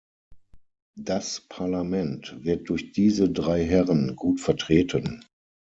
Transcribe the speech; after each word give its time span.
Das 0.97 1.41
Parlament 1.47 2.39
wird 2.43 2.69
durch 2.71 2.91
diese 2.91 3.29
drei 3.29 3.63
Herren 3.63 4.15
gut 4.15 4.39
vertreten. 4.41 5.23